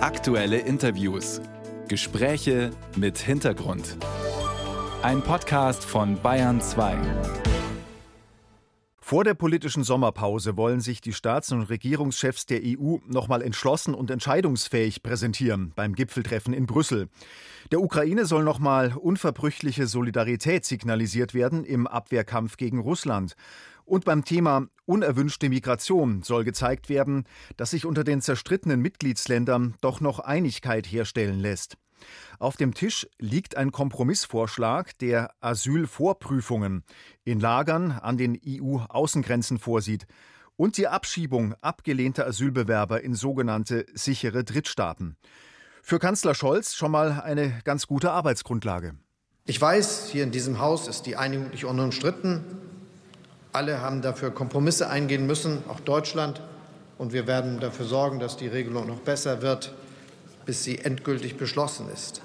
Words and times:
Aktuelle 0.00 0.58
Interviews. 0.58 1.40
Gespräche 1.88 2.70
mit 2.94 3.18
Hintergrund. 3.18 3.96
Ein 5.02 5.22
Podcast 5.22 5.84
von 5.84 6.22
Bayern 6.22 6.60
2. 6.60 6.96
Vor 9.00 9.24
der 9.24 9.34
politischen 9.34 9.82
Sommerpause 9.82 10.56
wollen 10.56 10.80
sich 10.80 11.00
die 11.00 11.12
Staats- 11.12 11.50
und 11.50 11.62
Regierungschefs 11.62 12.46
der 12.46 12.60
EU 12.62 12.98
nochmal 13.08 13.42
entschlossen 13.42 13.92
und 13.92 14.12
entscheidungsfähig 14.12 15.02
präsentieren 15.02 15.72
beim 15.74 15.96
Gipfeltreffen 15.96 16.54
in 16.54 16.66
Brüssel. 16.66 17.08
Der 17.72 17.80
Ukraine 17.80 18.24
soll 18.24 18.44
nochmal 18.44 18.94
unverbrüchliche 18.96 19.88
Solidarität 19.88 20.64
signalisiert 20.64 21.34
werden 21.34 21.64
im 21.64 21.88
Abwehrkampf 21.88 22.56
gegen 22.56 22.78
Russland. 22.78 23.34
Und 23.88 24.04
beim 24.04 24.22
Thema 24.22 24.66
unerwünschte 24.84 25.48
Migration 25.48 26.22
soll 26.22 26.44
gezeigt 26.44 26.90
werden, 26.90 27.24
dass 27.56 27.70
sich 27.70 27.86
unter 27.86 28.04
den 28.04 28.20
zerstrittenen 28.20 28.82
Mitgliedsländern 28.82 29.76
doch 29.80 30.02
noch 30.02 30.18
Einigkeit 30.18 30.86
herstellen 30.86 31.40
lässt. 31.40 31.78
Auf 32.38 32.58
dem 32.58 32.74
Tisch 32.74 33.08
liegt 33.18 33.56
ein 33.56 33.72
Kompromissvorschlag, 33.72 34.98
der 34.98 35.30
Asylvorprüfungen 35.40 36.84
in 37.24 37.40
Lagern 37.40 37.92
an 37.92 38.18
den 38.18 38.38
EU-Außengrenzen 38.46 39.58
vorsieht 39.58 40.06
und 40.56 40.76
die 40.76 40.86
Abschiebung 40.86 41.54
abgelehnter 41.62 42.26
Asylbewerber 42.26 43.02
in 43.02 43.14
sogenannte 43.14 43.86
sichere 43.94 44.44
Drittstaaten. 44.44 45.16
Für 45.82 45.98
Kanzler 45.98 46.34
Scholz 46.34 46.74
schon 46.74 46.90
mal 46.90 47.22
eine 47.22 47.62
ganz 47.64 47.86
gute 47.86 48.10
Arbeitsgrundlage. 48.10 48.96
Ich 49.46 49.58
weiß, 49.58 50.10
hier 50.12 50.24
in 50.24 50.30
diesem 50.30 50.58
Haus 50.58 50.88
ist 50.88 51.06
die 51.06 51.16
Einigung 51.16 51.48
nicht 51.48 51.64
unumstritten. 51.64 52.44
Alle 53.58 53.80
haben 53.80 54.02
dafür 54.02 54.30
Kompromisse 54.30 54.88
eingehen 54.88 55.26
müssen, 55.26 55.64
auch 55.68 55.80
Deutschland. 55.80 56.40
Und 56.96 57.12
wir 57.12 57.26
werden 57.26 57.58
dafür 57.58 57.86
sorgen, 57.86 58.20
dass 58.20 58.36
die 58.36 58.46
Regelung 58.46 58.86
noch 58.86 59.00
besser 59.00 59.42
wird, 59.42 59.74
bis 60.46 60.62
sie 60.62 60.78
endgültig 60.78 61.36
beschlossen 61.36 61.88
ist. 61.92 62.22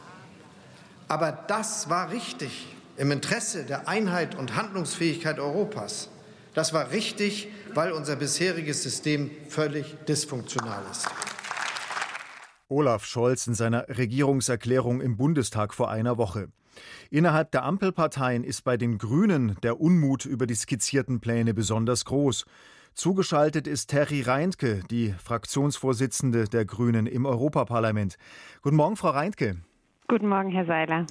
Aber 1.07 1.31
das 1.31 1.89
war 1.89 2.11
richtig 2.11 2.67
im 2.97 3.09
Interesse 3.09 3.63
der 3.63 3.87
Einheit 3.87 4.35
und 4.35 4.55
Handlungsfähigkeit 4.55 5.39
Europas. 5.39 6.09
Das 6.53 6.71
war 6.71 6.91
richtig, 6.91 7.47
weil 7.73 7.93
unser 7.93 8.15
bisheriges 8.15 8.83
System 8.83 9.31
völlig 9.49 9.95
dysfunktional 10.07 10.83
ist. 10.91 11.07
Olaf 12.69 13.05
Scholz 13.05 13.47
in 13.47 13.55
seiner 13.55 13.87
Regierungserklärung 13.89 15.01
im 15.01 15.17
Bundestag 15.17 15.73
vor 15.73 15.89
einer 15.89 16.19
Woche. 16.19 16.49
Innerhalb 17.09 17.51
der 17.51 17.63
Ampelparteien 17.63 18.43
ist 18.43 18.63
bei 18.63 18.77
den 18.77 18.97
Grünen 18.97 19.55
der 19.63 19.79
Unmut 19.79 20.25
über 20.25 20.47
die 20.47 20.55
skizzierten 20.55 21.19
Pläne 21.19 21.53
besonders 21.53 22.05
groß. 22.05 22.45
Zugeschaltet 22.93 23.67
ist 23.67 23.87
Terry 23.87 24.21
Reintke, 24.21 24.81
die 24.91 25.13
Fraktionsvorsitzende 25.13 26.45
der 26.45 26.65
Grünen 26.65 27.07
im 27.07 27.25
Europaparlament. 27.25 28.17
Guten 28.61 28.75
Morgen, 28.75 28.97
Frau 28.97 29.09
Reintke. 29.09 29.57
Guten 30.07 30.27
Morgen, 30.27 30.51
Herr 30.51 30.65
Seiler. 30.65 31.07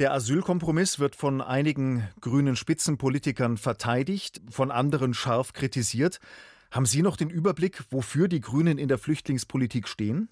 Der 0.00 0.12
Asylkompromiss 0.12 0.98
wird 0.98 1.14
von 1.14 1.40
einigen 1.40 2.08
grünen 2.20 2.56
Spitzenpolitikern 2.56 3.58
verteidigt, 3.58 4.40
von 4.50 4.70
anderen 4.70 5.14
scharf 5.14 5.52
kritisiert. 5.52 6.18
Haben 6.70 6.86
Sie 6.86 7.02
noch 7.02 7.16
den 7.16 7.30
Überblick, 7.30 7.84
wofür 7.90 8.26
die 8.26 8.40
Grünen 8.40 8.78
in 8.78 8.88
der 8.88 8.98
Flüchtlingspolitik 8.98 9.86
stehen? 9.86 10.28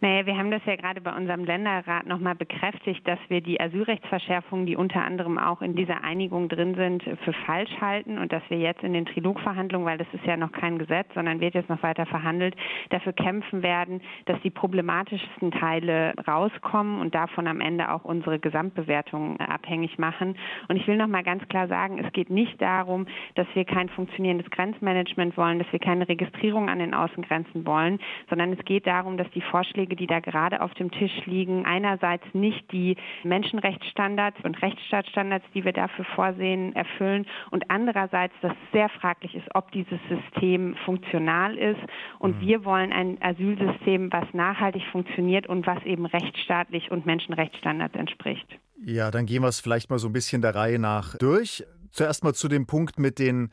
Naja, 0.00 0.26
wir 0.26 0.36
haben 0.36 0.50
das 0.50 0.62
ja 0.66 0.76
gerade 0.76 1.00
bei 1.00 1.14
unserem 1.14 1.44
Länderrat 1.44 2.06
nochmal 2.06 2.34
bekräftigt, 2.34 3.06
dass 3.06 3.18
wir 3.28 3.40
die 3.40 3.60
Asylrechtsverschärfungen, 3.60 4.66
die 4.66 4.76
unter 4.76 5.02
anderem 5.02 5.38
auch 5.38 5.62
in 5.62 5.76
dieser 5.76 6.02
Einigung 6.04 6.48
drin 6.48 6.74
sind, 6.74 7.02
für 7.24 7.32
falsch 7.46 7.70
halten 7.80 8.18
und 8.18 8.32
dass 8.32 8.42
wir 8.48 8.58
jetzt 8.58 8.82
in 8.82 8.92
den 8.92 9.06
Trilogverhandlungen, 9.06 9.86
weil 9.86 9.98
das 9.98 10.06
ist 10.12 10.24
ja 10.26 10.36
noch 10.36 10.52
kein 10.52 10.78
Gesetz, 10.78 11.06
sondern 11.14 11.40
wird 11.40 11.54
jetzt 11.54 11.68
noch 11.68 11.82
weiter 11.82 12.06
verhandelt, 12.06 12.54
dafür 12.90 13.12
kämpfen 13.12 13.62
werden, 13.62 14.00
dass 14.26 14.40
die 14.42 14.50
problematischsten 14.50 15.52
Teile 15.52 16.14
rauskommen 16.26 17.00
und 17.00 17.14
davon 17.14 17.46
am 17.46 17.60
Ende 17.60 17.90
auch 17.90 18.04
unsere 18.04 18.38
Gesamtbewertung 18.38 19.38
abhängig 19.40 19.98
machen. 19.98 20.36
Und 20.68 20.76
ich 20.76 20.86
will 20.86 20.96
nochmal 20.96 21.22
ganz 21.22 21.46
klar 21.48 21.68
sagen, 21.68 21.98
es 21.98 22.12
geht 22.12 22.30
nicht 22.30 22.60
darum, 22.60 23.06
dass 23.36 23.46
wir 23.54 23.64
kein 23.64 23.88
funktionierendes 23.88 24.50
Grenzmanagement 24.50 25.36
wollen, 25.36 25.58
dass 25.58 25.72
wir 25.72 25.78
keine 25.78 26.08
Registrierung 26.08 26.68
an 26.68 26.78
den 26.78 26.94
Außengrenzen 26.94 27.66
wollen, 27.66 27.98
sondern 28.28 28.52
es 28.52 28.64
geht 28.64 28.86
darum, 28.86 29.16
dass 29.16 29.30
die 29.30 29.40
Vorschläge 29.40 29.93
Vorschläge, 29.94 29.96
die 29.96 30.06
da 30.06 30.20
gerade 30.20 30.60
auf 30.60 30.74
dem 30.74 30.90
Tisch 30.90 31.26
liegen, 31.26 31.64
einerseits 31.64 32.24
nicht 32.32 32.70
die 32.72 32.96
Menschenrechtsstandards 33.22 34.36
und 34.42 34.60
Rechtsstaatsstandards, 34.60 35.44
die 35.54 35.64
wir 35.64 35.72
dafür 35.72 36.04
vorsehen, 36.14 36.74
erfüllen 36.74 37.26
und 37.50 37.70
andererseits, 37.70 38.34
dass 38.42 38.52
es 38.52 38.72
sehr 38.72 38.88
fraglich 38.88 39.34
ist, 39.34 39.46
ob 39.54 39.70
dieses 39.72 39.98
System 40.08 40.76
funktional 40.84 41.56
ist. 41.56 41.80
Und 42.18 42.36
mhm. 42.36 42.40
wir 42.40 42.64
wollen 42.64 42.92
ein 42.92 43.18
Asylsystem, 43.20 44.12
was 44.12 44.24
nachhaltig 44.32 44.82
funktioniert 44.92 45.46
und 45.46 45.66
was 45.66 45.82
eben 45.84 46.06
rechtsstaatlich 46.06 46.90
und 46.90 47.06
Menschenrechtsstandards 47.06 47.94
entspricht. 47.94 48.46
Ja, 48.84 49.10
dann 49.10 49.26
gehen 49.26 49.42
wir 49.42 49.48
es 49.48 49.60
vielleicht 49.60 49.90
mal 49.90 49.98
so 49.98 50.08
ein 50.08 50.12
bisschen 50.12 50.42
der 50.42 50.54
Reihe 50.54 50.78
nach 50.78 51.16
durch. 51.18 51.64
Zuerst 51.90 52.24
mal 52.24 52.34
zu 52.34 52.48
dem 52.48 52.66
Punkt 52.66 52.98
mit 52.98 53.18
den 53.18 53.50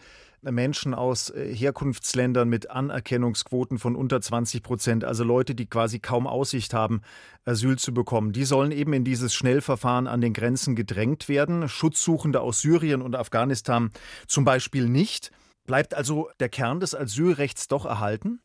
Menschen 0.49 0.95
aus 0.95 1.29
äh, 1.29 1.53
Herkunftsländern 1.53 2.49
mit 2.49 2.71
Anerkennungsquoten 2.71 3.77
von 3.77 3.95
unter 3.95 4.19
20 4.21 4.63
Prozent, 4.63 5.03
also 5.03 5.23
Leute, 5.23 5.53
die 5.53 5.67
quasi 5.67 5.99
kaum 5.99 6.25
Aussicht 6.25 6.73
haben, 6.73 7.01
Asyl 7.45 7.77
zu 7.77 7.93
bekommen. 7.93 8.31
Die 8.31 8.45
sollen 8.45 8.71
eben 8.71 8.93
in 8.93 9.03
dieses 9.03 9.35
Schnellverfahren 9.35 10.07
an 10.07 10.21
den 10.21 10.33
Grenzen 10.33 10.75
gedrängt 10.75 11.29
werden. 11.29 11.69
Schutzsuchende 11.69 12.41
aus 12.41 12.61
Syrien 12.61 13.03
und 13.03 13.15
Afghanistan 13.15 13.91
zum 14.27 14.43
Beispiel 14.43 14.89
nicht. 14.89 15.31
Bleibt 15.65 15.93
also 15.93 16.29
der 16.39 16.49
Kern 16.49 16.79
des 16.79 16.95
Asylrechts 16.95 17.67
doch 17.67 17.85
erhalten? 17.85 18.39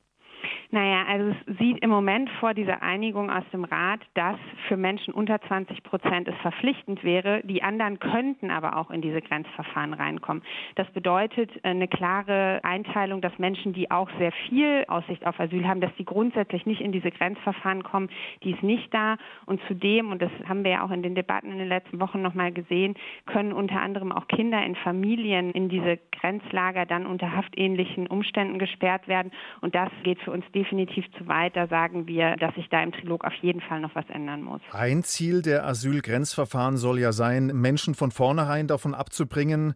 Naja, 0.70 1.04
also 1.08 1.30
es 1.30 1.58
sieht 1.58 1.78
im 1.82 1.90
Moment 1.90 2.28
vor 2.40 2.52
dieser 2.52 2.82
Einigung 2.82 3.30
aus 3.30 3.44
dem 3.52 3.64
Rat, 3.64 4.00
dass 4.14 4.36
für 4.66 4.76
Menschen 4.76 5.14
unter 5.14 5.40
20 5.40 5.82
Prozent 5.84 6.28
es 6.28 6.34
verpflichtend 6.42 7.04
wäre. 7.04 7.40
Die 7.44 7.62
anderen 7.62 8.00
könnten 8.00 8.50
aber 8.50 8.76
auch 8.76 8.90
in 8.90 9.00
diese 9.00 9.22
Grenzverfahren 9.22 9.94
reinkommen. 9.94 10.42
Das 10.74 10.88
bedeutet 10.90 11.50
eine 11.64 11.86
klare 11.86 12.60
Einteilung, 12.64 13.20
dass 13.20 13.38
Menschen, 13.38 13.72
die 13.74 13.90
auch 13.90 14.10
sehr 14.18 14.32
viel 14.48 14.84
Aussicht 14.88 15.24
auf 15.26 15.38
Asyl 15.38 15.66
haben, 15.68 15.80
dass 15.80 15.94
die 15.96 16.04
grundsätzlich 16.04 16.66
nicht 16.66 16.80
in 16.80 16.90
diese 16.90 17.10
Grenzverfahren 17.10 17.84
kommen. 17.84 18.08
Die 18.42 18.50
ist 18.50 18.62
nicht 18.62 18.92
da. 18.92 19.16
Und 19.46 19.60
zudem, 19.68 20.10
und 20.10 20.20
das 20.20 20.32
haben 20.48 20.64
wir 20.64 20.72
ja 20.72 20.84
auch 20.84 20.90
in 20.90 21.02
den 21.02 21.14
Debatten 21.14 21.52
in 21.52 21.58
den 21.58 21.68
letzten 21.68 22.00
Wochen 22.00 22.22
nochmal 22.22 22.50
gesehen, 22.52 22.94
können 23.26 23.52
unter 23.52 23.80
anderem 23.80 24.10
auch 24.10 24.26
Kinder 24.26 24.64
in 24.64 24.74
Familien 24.74 25.52
in 25.52 25.68
diese 25.68 25.98
Grenzlager 26.12 26.86
dann 26.86 27.06
unter 27.06 27.32
haftähnlichen 27.32 28.08
Umständen 28.08 28.58
gesperrt 28.58 29.06
werden. 29.06 29.30
Und 29.60 29.74
das 29.74 29.90
geht 30.02 30.20
für 30.20 30.32
uns 30.32 30.44
definitiv 30.56 31.04
zu 31.16 31.28
weit. 31.28 31.54
Da 31.54 31.68
sagen 31.68 32.08
wir, 32.08 32.36
dass 32.36 32.54
sich 32.54 32.68
da 32.70 32.82
im 32.82 32.90
Trilog 32.90 33.24
auf 33.24 33.34
jeden 33.42 33.60
Fall 33.60 33.80
noch 33.80 33.94
was 33.94 34.08
ändern 34.08 34.42
muss. 34.42 34.60
Ein 34.72 35.04
Ziel 35.04 35.42
der 35.42 35.66
Asylgrenzverfahren 35.66 36.76
soll 36.78 36.98
ja 36.98 37.12
sein, 37.12 37.46
Menschen 37.48 37.94
von 37.94 38.10
vornherein 38.10 38.66
davon 38.66 38.94
abzubringen, 38.94 39.74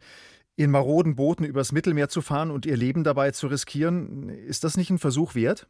in 0.56 0.70
maroden 0.70 1.14
Booten 1.14 1.44
übers 1.44 1.72
Mittelmeer 1.72 2.08
zu 2.08 2.22
fahren 2.22 2.50
und 2.50 2.66
ihr 2.66 2.76
Leben 2.76 3.04
dabei 3.04 3.30
zu 3.30 3.46
riskieren. 3.46 4.28
Ist 4.28 4.64
das 4.64 4.76
nicht 4.76 4.90
ein 4.90 4.98
Versuch 4.98 5.34
wert? 5.34 5.68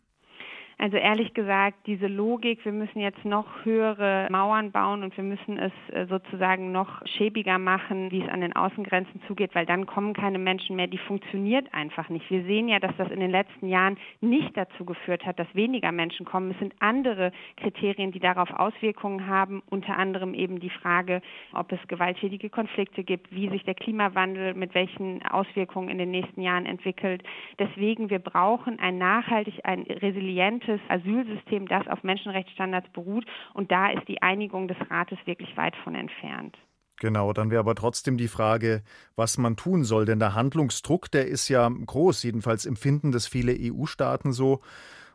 Also 0.81 0.97
ehrlich 0.97 1.35
gesagt, 1.35 1.77
diese 1.87 2.07
Logik, 2.07 2.65
wir 2.65 2.73
müssen 2.73 3.01
jetzt 3.01 3.23
noch 3.27 3.67
höhere 3.67 4.29
Mauern 4.31 4.73
bauen 4.73 5.03
und 5.03 5.15
wir 5.15 5.25
müssen 5.25 5.59
es 5.59 5.73
äh, 5.93 6.07
sozusagen 6.07 6.73
noch 6.73 7.07
schäbiger 7.07 7.59
machen, 7.59 8.11
wie 8.11 8.23
es 8.23 8.29
an 8.31 8.41
den 8.41 8.57
Außengrenzen 8.57 9.21
zugeht, 9.29 9.55
weil 9.55 9.67
dann 9.67 9.85
kommen 9.85 10.15
keine 10.15 10.39
Menschen 10.39 10.77
mehr, 10.77 10.87
die 10.87 10.97
funktioniert 10.97 11.67
einfach 11.75 12.09
nicht. 12.09 12.31
Wir 12.31 12.45
sehen 12.45 12.67
ja, 12.67 12.79
dass 12.79 12.97
das 12.97 13.11
in 13.11 13.21
den 13.21 13.31
letzten 13.31 13.69
Jahren 13.69 13.99
nicht 14.23 14.57
dazu 14.57 14.87
geführt 14.87 15.27
hat, 15.27 15.39
dass 15.39 15.55
weniger 15.55 15.93
Menschen 15.93 16.25
kommen. 16.25 16.53
Es 16.53 16.59
sind 16.59 16.73
andere 16.79 17.33
Kriterien, 17.59 18.11
die 18.11 18.19
darauf 18.19 18.49
Auswirkungen 18.49 19.27
haben, 19.27 19.63
unter 19.69 19.99
anderem 19.99 20.33
eben 20.33 20.61
die 20.61 20.71
Frage, 20.71 21.21
ob 21.53 21.71
es 21.73 21.89
gewalttätige 21.89 22.49
Konflikte 22.49 23.05
gibt, 23.05 23.31
wie 23.31 23.51
sich 23.51 23.65
der 23.65 23.75
Klimawandel 23.75 24.55
mit 24.55 24.75
welchen 24.75 25.23
Auswirkungen 25.27 25.91
in 25.91 25.99
den 25.99 26.11
nächsten 26.11 26.41
Jahren 26.41 26.65
entwickelt. 26.65 27.23
Deswegen, 27.59 28.09
wir 28.09 28.19
brauchen 28.19 28.81
ein 28.81 28.97
nachhaltig, 28.97 29.61
ein 29.65 29.83
resilientes 29.83 30.70
gutes 30.71 30.81
Asylsystem, 30.89 31.67
das 31.67 31.87
auf 31.89 32.03
Menschenrechtsstandards 32.03 32.89
beruht. 32.93 33.27
Und 33.55 33.71
da 33.71 33.91
ist 33.91 34.07
die 34.09 34.23
Einigung 34.23 34.69
des 34.69 34.77
Rates 34.91 35.19
wirklich 35.25 35.57
weit 35.57 35.75
von 35.85 35.95
entfernt. 35.95 36.57
Genau, 36.99 37.33
dann 37.33 37.51
wäre 37.51 37.61
aber 37.61 37.75
trotzdem 37.75 38.19
die 38.19 38.29
Frage, 38.29 38.83
was 39.17 39.39
man 39.39 39.57
tun 39.57 39.85
soll. 39.85 40.05
Denn 40.05 40.19
der 40.19 40.35
Handlungsdruck, 40.35 41.11
der 41.11 41.27
ist 41.29 41.49
ja 41.49 41.69
groß. 41.69 42.23
Jedenfalls 42.23 42.67
empfinden 42.67 43.11
das 43.11 43.27
viele 43.27 43.57
EU-Staaten 43.59 44.33
so 44.33 44.61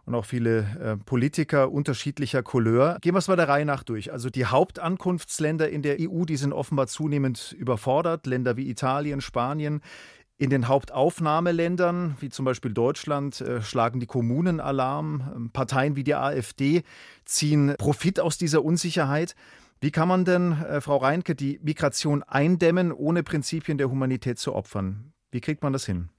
und 0.06 0.16
auch 0.16 0.26
viele 0.26 0.60
äh, 0.80 0.98
Politiker 0.98 1.72
unterschiedlicher 1.72 2.42
Couleur. 2.42 2.98
Gehen 3.02 3.14
wir 3.14 3.20
es 3.20 3.28
mal 3.28 3.36
der 3.36 3.50
Reihe 3.50 3.66
nach 3.66 3.84
durch. 3.84 4.12
Also 4.12 4.30
die 4.30 4.46
Hauptankunftsländer 4.46 5.70
in 5.70 5.84
der 5.84 5.98
EU, 6.00 6.26
die 6.26 6.38
sind 6.38 6.54
offenbar 6.54 6.88
zunehmend 6.88 7.56
überfordert. 7.58 8.26
Länder 8.26 8.58
wie 8.58 8.70
Italien, 8.70 9.22
Spanien. 9.22 9.82
In 10.38 10.50
den 10.50 10.68
Hauptaufnahmeländern, 10.68 12.18
wie 12.20 12.30
zum 12.30 12.44
Beispiel 12.44 12.74
Deutschland, 12.74 13.40
äh, 13.40 13.62
schlagen 13.62 14.02
die 14.02 14.06
Kommunen 14.06 14.60
Alarm. 14.60 15.32
Ähm, 15.34 15.50
Parteien 15.52 15.96
wie 15.96 16.04
die 16.04 16.16
AfD 16.16 16.84
ziehen 17.24 17.76
Profit 17.78 18.20
aus 18.20 18.38
dieser 18.38 18.64
Unsicherheit. 18.66 19.36
Wie 19.80 19.92
kann 19.92 20.10
man 20.10 20.26
denn, 20.26 20.62
äh, 20.64 20.82
Frau 20.82 20.98
Reinke, 20.98 21.36
die 21.36 21.60
Migration 21.64 22.22
eindämmen, 22.22 22.92
ohne 22.92 23.24
Prinzipien 23.24 23.78
der 23.78 23.90
Humanität 23.90 24.38
zu 24.38 24.54
opfern? 24.54 25.14
Wie 25.32 25.40
kriegt 25.40 25.64
man 25.64 25.72
das 25.72 25.86
hin? 25.86 26.10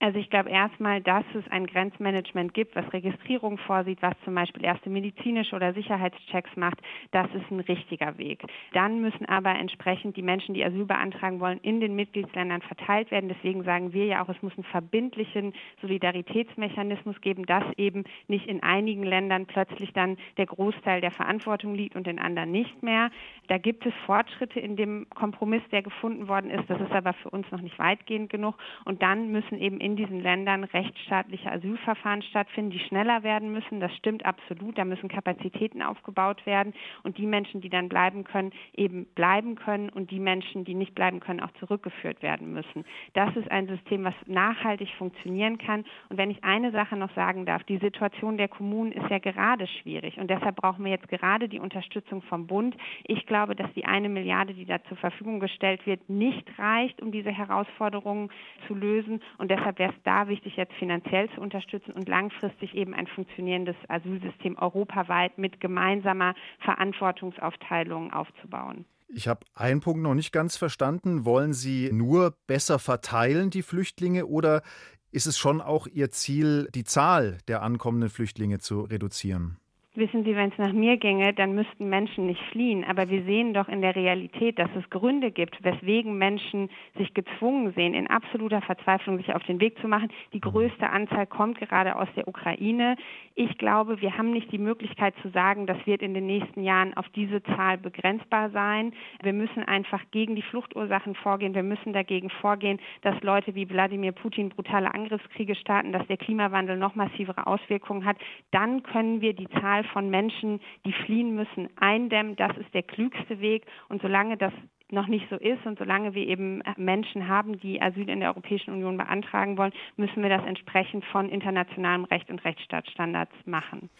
Also 0.00 0.20
ich 0.20 0.30
glaube 0.30 0.50
erstmal, 0.50 1.00
dass 1.00 1.24
es 1.34 1.44
ein 1.50 1.66
Grenzmanagement 1.66 2.54
gibt, 2.54 2.76
was 2.76 2.92
Registrierung 2.92 3.58
vorsieht, 3.58 4.00
was 4.00 4.14
zum 4.24 4.32
Beispiel 4.32 4.64
erste 4.64 4.90
medizinische 4.90 5.56
oder 5.56 5.74
Sicherheitschecks 5.74 6.54
macht, 6.54 6.78
das 7.10 7.26
ist 7.34 7.50
ein 7.50 7.58
richtiger 7.58 8.16
Weg. 8.16 8.44
Dann 8.74 9.00
müssen 9.00 9.26
aber 9.26 9.50
entsprechend 9.50 10.16
die 10.16 10.22
Menschen, 10.22 10.54
die 10.54 10.64
Asyl 10.64 10.84
beantragen 10.84 11.40
wollen, 11.40 11.58
in 11.62 11.80
den 11.80 11.96
Mitgliedsländern 11.96 12.62
verteilt 12.62 13.10
werden. 13.10 13.28
Deswegen 13.28 13.64
sagen 13.64 13.92
wir 13.92 14.04
ja 14.06 14.22
auch, 14.22 14.28
es 14.28 14.40
muss 14.40 14.52
einen 14.56 14.64
verbindlichen 14.64 15.52
Solidaritätsmechanismus 15.80 17.20
geben, 17.20 17.44
dass 17.46 17.64
eben 17.76 18.04
nicht 18.28 18.46
in 18.46 18.62
einigen 18.62 19.02
Ländern 19.02 19.46
plötzlich 19.46 19.92
dann 19.94 20.16
der 20.36 20.46
Großteil 20.46 21.00
der 21.00 21.10
Verantwortung 21.10 21.74
liegt 21.74 21.96
und 21.96 22.06
in 22.06 22.20
anderen 22.20 22.52
nicht 22.52 22.84
mehr. 22.84 23.10
Da 23.48 23.58
gibt 23.58 23.84
es 23.84 23.92
Fortschritte 24.06 24.60
in 24.60 24.76
dem 24.76 25.08
Kompromiss, 25.10 25.62
der 25.72 25.82
gefunden 25.82 26.28
worden 26.28 26.50
ist. 26.50 26.70
Das 26.70 26.80
ist 26.80 26.92
aber 26.92 27.14
für 27.14 27.30
uns 27.30 27.50
noch 27.50 27.62
nicht 27.62 27.80
weitgehend 27.80 28.30
genug. 28.30 28.54
Und 28.84 29.02
dann 29.02 29.32
müssen 29.32 29.58
eben 29.58 29.87
in 29.88 29.96
diesen 29.96 30.20
Ländern 30.20 30.64
rechtsstaatliche 30.64 31.50
Asylverfahren 31.50 32.20
stattfinden, 32.22 32.70
die 32.70 32.78
schneller 32.78 33.22
werden 33.22 33.52
müssen. 33.52 33.80
Das 33.80 33.94
stimmt 33.96 34.24
absolut. 34.26 34.76
Da 34.76 34.84
müssen 34.84 35.08
Kapazitäten 35.08 35.82
aufgebaut 35.82 36.44
werden 36.44 36.74
und 37.04 37.16
die 37.16 37.26
Menschen, 37.26 37.62
die 37.62 37.70
dann 37.70 37.88
bleiben 37.88 38.24
können, 38.24 38.52
eben 38.76 39.06
bleiben 39.14 39.54
können 39.54 39.88
und 39.88 40.10
die 40.10 40.20
Menschen, 40.20 40.64
die 40.64 40.74
nicht 40.74 40.94
bleiben 40.94 41.20
können, 41.20 41.40
auch 41.40 41.52
zurückgeführt 41.58 42.22
werden 42.22 42.52
müssen. 42.52 42.84
Das 43.14 43.34
ist 43.34 43.50
ein 43.50 43.66
System, 43.66 44.04
was 44.04 44.14
nachhaltig 44.26 44.90
funktionieren 44.98 45.56
kann. 45.56 45.86
Und 46.10 46.18
wenn 46.18 46.30
ich 46.30 46.44
eine 46.44 46.70
Sache 46.70 46.96
noch 46.96 47.14
sagen 47.14 47.46
darf, 47.46 47.62
die 47.64 47.78
Situation 47.78 48.36
der 48.36 48.48
Kommunen 48.48 48.92
ist 48.92 49.08
ja 49.08 49.18
gerade 49.18 49.66
schwierig 49.66 50.18
und 50.18 50.28
deshalb 50.28 50.56
brauchen 50.56 50.84
wir 50.84 50.90
jetzt 50.90 51.08
gerade 51.08 51.48
die 51.48 51.60
Unterstützung 51.60 52.20
vom 52.22 52.46
Bund. 52.46 52.76
Ich 53.04 53.24
glaube, 53.24 53.56
dass 53.56 53.72
die 53.72 53.86
eine 53.86 54.10
Milliarde, 54.10 54.52
die 54.52 54.66
da 54.66 54.82
zur 54.84 54.98
Verfügung 54.98 55.40
gestellt 55.40 55.86
wird, 55.86 56.10
nicht 56.10 56.46
reicht, 56.58 57.00
um 57.00 57.10
diese 57.10 57.30
Herausforderungen 57.30 58.30
zu 58.66 58.74
lösen 58.74 59.22
und 59.38 59.50
deshalb 59.50 59.77
wäre 59.78 59.92
es 59.92 60.02
da 60.04 60.28
wichtig, 60.28 60.56
jetzt 60.56 60.74
finanziell 60.74 61.28
zu 61.34 61.40
unterstützen 61.40 61.92
und 61.92 62.08
langfristig 62.08 62.74
eben 62.74 62.94
ein 62.94 63.06
funktionierendes 63.06 63.76
Asylsystem 63.88 64.56
europaweit 64.56 65.38
mit 65.38 65.60
gemeinsamer 65.60 66.34
Verantwortungsaufteilung 66.60 68.12
aufzubauen. 68.12 68.84
Ich 69.08 69.26
habe 69.26 69.40
einen 69.54 69.80
Punkt 69.80 70.02
noch 70.02 70.14
nicht 70.14 70.32
ganz 70.32 70.56
verstanden. 70.56 71.24
Wollen 71.24 71.54
Sie 71.54 71.90
nur 71.92 72.36
besser 72.46 72.78
verteilen, 72.78 73.48
die 73.50 73.62
Flüchtlinge, 73.62 74.26
oder 74.26 74.62
ist 75.10 75.26
es 75.26 75.38
schon 75.38 75.62
auch 75.62 75.86
Ihr 75.86 76.10
Ziel, 76.10 76.68
die 76.74 76.84
Zahl 76.84 77.38
der 77.48 77.62
ankommenden 77.62 78.10
Flüchtlinge 78.10 78.58
zu 78.58 78.82
reduzieren? 78.82 79.58
Wissen 79.98 80.22
Sie, 80.22 80.36
wenn 80.36 80.50
es 80.50 80.58
nach 80.58 80.72
mir 80.72 80.96
ginge, 80.96 81.34
dann 81.34 81.56
müssten 81.56 81.88
Menschen 81.88 82.26
nicht 82.26 82.40
fliehen. 82.52 82.84
Aber 82.84 83.10
wir 83.10 83.24
sehen 83.24 83.52
doch 83.52 83.68
in 83.68 83.82
der 83.82 83.96
Realität, 83.96 84.56
dass 84.56 84.70
es 84.76 84.88
Gründe 84.90 85.32
gibt, 85.32 85.64
weswegen 85.64 86.16
Menschen 86.16 86.70
sich 86.96 87.12
gezwungen 87.14 87.72
sehen, 87.72 87.94
in 87.94 88.06
absoluter 88.06 88.62
Verzweiflung 88.62 89.16
sich 89.16 89.34
auf 89.34 89.42
den 89.42 89.60
Weg 89.60 89.76
zu 89.80 89.88
machen. 89.88 90.08
Die 90.32 90.40
größte 90.40 90.88
Anzahl 90.88 91.26
kommt 91.26 91.58
gerade 91.58 91.96
aus 91.96 92.06
der 92.14 92.28
Ukraine. 92.28 92.94
Ich 93.34 93.58
glaube, 93.58 94.00
wir 94.00 94.16
haben 94.16 94.30
nicht 94.30 94.52
die 94.52 94.58
Möglichkeit 94.58 95.14
zu 95.20 95.30
sagen, 95.30 95.66
das 95.66 95.84
wird 95.84 96.02
in 96.02 96.14
den 96.14 96.26
nächsten 96.26 96.62
Jahren 96.62 96.96
auf 96.96 97.08
diese 97.16 97.42
Zahl 97.42 97.76
begrenzbar 97.76 98.50
sein. 98.50 98.92
Wir 99.24 99.32
müssen 99.32 99.64
einfach 99.64 100.02
gegen 100.12 100.36
die 100.36 100.42
Fluchtursachen 100.42 101.16
vorgehen. 101.16 101.56
Wir 101.56 101.64
müssen 101.64 101.92
dagegen 101.92 102.30
vorgehen, 102.30 102.78
dass 103.02 103.20
Leute 103.22 103.56
wie 103.56 103.68
Wladimir 103.68 104.12
Putin 104.12 104.50
brutale 104.50 104.94
Angriffskriege 104.94 105.56
starten, 105.56 105.90
dass 105.90 106.06
der 106.06 106.18
Klimawandel 106.18 106.76
noch 106.76 106.94
massivere 106.94 107.48
Auswirkungen 107.48 108.04
hat. 108.04 108.16
Dann 108.52 108.84
können 108.84 109.20
wir 109.20 109.32
die 109.32 109.48
Zahl 109.48 109.82
von 109.92 110.10
Menschen, 110.10 110.60
die 110.84 110.92
fliehen 110.92 111.34
müssen, 111.34 111.68
eindämmen. 111.76 112.36
Das 112.36 112.56
ist 112.56 112.72
der 112.74 112.82
klügste 112.82 113.40
Weg. 113.40 113.66
Und 113.88 114.02
solange 114.02 114.36
das 114.36 114.52
noch 114.90 115.06
nicht 115.06 115.26
so 115.28 115.36
ist 115.36 115.64
und 115.66 115.78
solange 115.78 116.14
wir 116.14 116.26
eben 116.26 116.62
Menschen 116.76 117.28
haben, 117.28 117.58
die 117.60 117.80
Asyl 117.80 118.08
in 118.08 118.20
der 118.20 118.30
Europäischen 118.30 118.72
Union 118.72 118.96
beantragen 118.96 119.58
wollen, 119.58 119.72
müssen 119.96 120.22
wir 120.22 120.30
das 120.30 120.44
entsprechend 120.46 121.04
von 121.06 121.28
internationalem 121.28 122.04
Recht 122.04 122.30
und 122.30 122.44
Rechtsstaatsstandards 122.44 123.32
machen. 123.44 123.90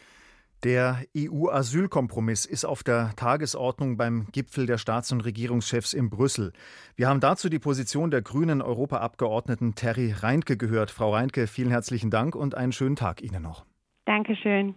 Der 0.64 1.04
EU-Asylkompromiss 1.16 2.44
ist 2.44 2.64
auf 2.64 2.82
der 2.82 3.12
Tagesordnung 3.14 3.96
beim 3.96 4.26
Gipfel 4.32 4.66
der 4.66 4.78
Staats- 4.78 5.12
und 5.12 5.20
Regierungschefs 5.20 5.92
in 5.92 6.10
Brüssel. 6.10 6.52
Wir 6.96 7.08
haben 7.08 7.20
dazu 7.20 7.48
die 7.48 7.60
Position 7.60 8.10
der 8.10 8.22
grünen 8.22 8.60
Europaabgeordneten 8.60 9.76
Terry 9.76 10.12
Reintke 10.12 10.56
gehört. 10.56 10.90
Frau 10.90 11.12
Reintke, 11.14 11.46
vielen 11.46 11.70
herzlichen 11.70 12.10
Dank 12.10 12.34
und 12.34 12.56
einen 12.56 12.72
schönen 12.72 12.96
Tag 12.96 13.22
Ihnen 13.22 13.42
noch. 13.42 13.66
Dankeschön. 14.04 14.74